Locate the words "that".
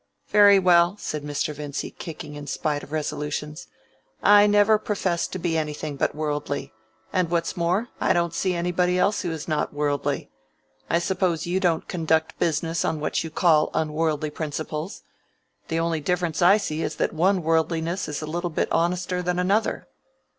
16.95-17.13